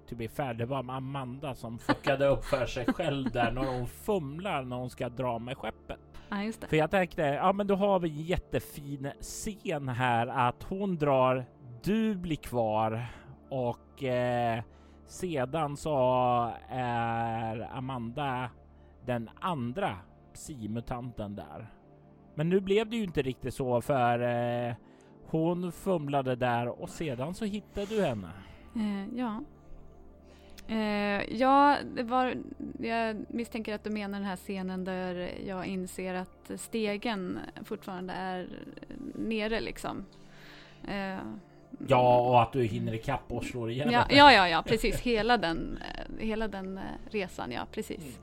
[0.09, 3.87] to be fair, det var Amanda som fuckade upp för sig själv där när hon
[3.87, 5.99] fumlar när hon ska dra med skeppet.
[6.35, 6.67] Ja, just det.
[6.67, 11.45] För jag tänkte, ja men då har vi en jättefin scen här att hon drar,
[11.83, 13.05] du blir kvar
[13.49, 14.63] och eh,
[15.07, 15.97] sedan så
[16.69, 18.49] är Amanda
[19.05, 19.97] den andra
[20.33, 21.67] psimutanten där.
[22.35, 24.75] Men nu blev det ju inte riktigt så för eh,
[25.27, 28.29] hon fumlade där och sedan så hittade du henne.
[28.75, 29.43] Eh, ja.
[30.67, 32.35] Eh, ja, det var,
[32.79, 38.49] jag misstänker att du menar den här scenen där jag inser att stegen fortfarande är
[39.15, 40.05] nere liksom.
[40.87, 41.17] Eh,
[41.87, 44.99] Ja, och att du hinner ikapp och slår ihjäl ja, ja, ja, ja, precis.
[44.99, 48.19] Hela den, eh, hela den eh, resan, ja, precis.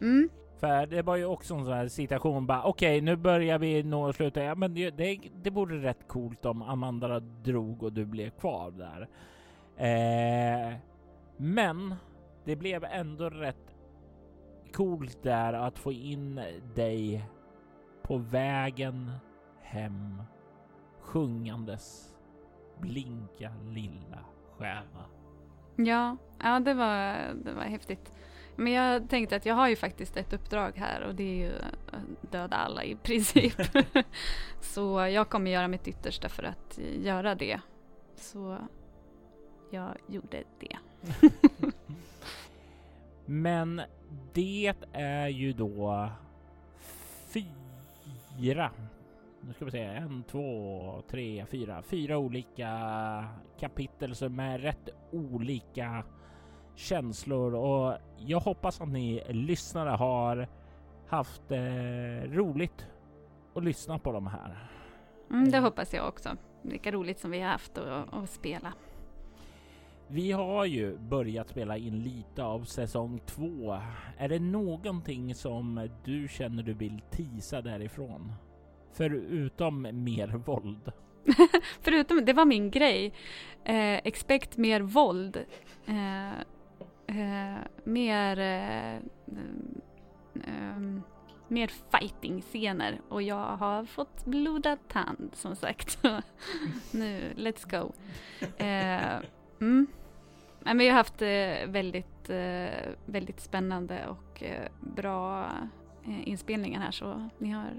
[0.00, 0.28] Mm.
[0.60, 3.82] För det var ju också en sån här situation bara okej, okay, nu börjar vi
[3.82, 4.44] nå slutet.
[4.44, 8.70] Ja, men det, det, det vore rätt coolt om Amanda drog och du blev kvar
[8.70, 9.08] där.
[9.76, 10.74] Eh,
[11.42, 11.94] men
[12.44, 13.76] det blev ändå rätt
[14.72, 16.40] coolt där att få in
[16.74, 17.24] dig
[18.02, 19.10] på vägen
[19.62, 20.22] hem
[21.00, 22.14] sjungandes
[22.78, 24.24] blinka lilla
[24.58, 25.04] stjärna.
[25.76, 28.12] Ja, ja det var, det var häftigt.
[28.56, 31.52] Men jag tänkte att jag har ju faktiskt ett uppdrag här och det är ju
[32.30, 33.54] döda alla i princip.
[34.60, 37.60] Så jag kommer göra mitt yttersta för att göra det.
[38.14, 38.58] Så
[39.70, 40.76] jag gjorde det.
[43.26, 43.82] Men
[44.32, 46.08] det är ju då
[47.28, 48.70] fyra.
[49.40, 51.82] Nu ska vi se, en, två, tre, fyra.
[51.82, 52.68] Fyra olika
[53.60, 56.04] kapitel som är rätt olika
[56.74, 60.48] känslor och jag hoppas att ni lyssnare har
[61.08, 62.86] haft eh, roligt
[63.54, 64.70] att lyssna på de här.
[65.30, 66.36] Mm, det hoppas jag också.
[66.62, 68.72] Lika roligt som vi har haft att, att spela.
[70.12, 73.80] Vi har ju börjat spela in lite av säsong två.
[74.18, 78.32] Är det någonting som du känner du vill tisa därifrån?
[78.92, 80.92] Förutom mer våld.
[81.80, 83.12] Förutom, det var min grej.
[83.64, 85.44] Eh, expect mer våld.
[85.86, 86.30] Eh,
[87.06, 88.96] eh, mer eh,
[89.28, 89.80] mm,
[90.34, 91.02] eh
[91.48, 95.98] mer fighting-scener och jag har fått blodad tand som sagt.
[96.90, 97.92] nu, let's go.
[98.56, 99.20] Eh,
[99.60, 99.86] mm.
[100.64, 105.50] Men vi har haft eh, väldigt, eh, väldigt spännande och eh, bra
[106.24, 107.70] inspelningar här så ni har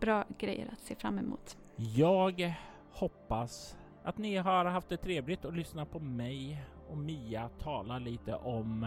[0.00, 1.58] bra grejer att se fram emot.
[1.76, 2.54] Jag
[2.90, 8.34] hoppas att ni har haft det trevligt och lyssnat på mig och Mia tala lite
[8.34, 8.86] om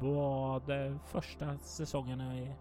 [0.00, 0.62] vad
[1.12, 2.52] första säsongen i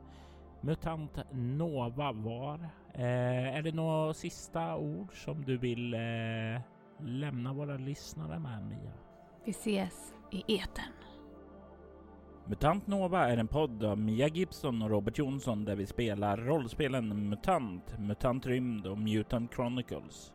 [0.64, 2.70] MUTANT Nova var.
[2.94, 6.62] Eh, är det några sista ord som du vill eh,
[7.06, 8.94] lämna våra lyssnare med Mia?
[9.46, 10.94] Vi ses i eten.
[12.46, 17.30] MUTANT Nova är en podd av Mia Gibson och Robert Jonsson där vi spelar rollspelen
[17.30, 20.34] MUTANT, MUTANT Rymd och Mutant Chronicles.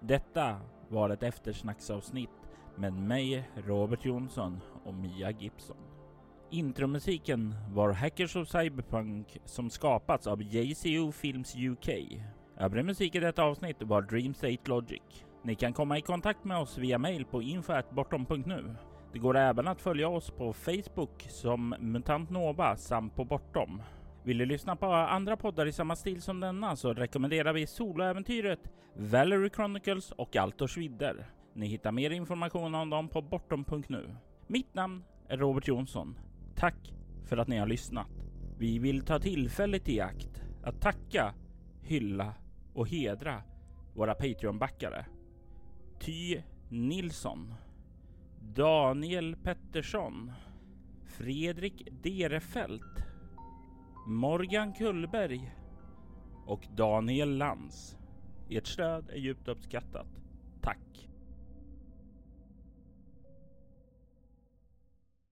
[0.00, 2.30] Detta var ett eftersnacksavsnitt
[2.76, 5.76] med mig, Robert Jonsson och Mia Gibson.
[6.50, 11.88] Intromusiken var Hackers of Cyberpunk som skapats av JCO Films UK.
[12.56, 15.24] Övrig musik i detta avsnitt var Dream State Logic.
[15.44, 18.74] Ni kan komma i kontakt med oss via mail på info.bortom.nu.
[19.12, 23.82] Det går även att följa oss på Facebook som Mutant Nova samt på Bortom.
[24.24, 28.60] Vill du lyssna på andra poddar i samma stil som denna så rekommenderar vi soloäventyret
[28.94, 31.26] Valerie Chronicles och Altors vidder.
[31.54, 34.16] Ni hittar mer information om dem på bortom.nu.
[34.46, 36.18] Mitt namn är Robert Jonsson.
[36.56, 36.92] Tack
[37.28, 38.08] för att ni har lyssnat.
[38.58, 41.34] Vi vill ta tillfället i akt att tacka,
[41.82, 42.34] hylla
[42.74, 43.42] och hedra
[43.94, 45.04] våra Patreon-backare.
[46.04, 47.54] Ty Nilsson,
[48.54, 50.32] Daniel Pettersson,
[51.04, 53.04] Fredrik Derefelt,
[54.06, 55.54] Morgan Kullberg
[56.46, 57.96] och Daniel Lantz.
[58.50, 60.06] Ert stöd är djupt uppskattat.
[60.60, 61.08] Tack!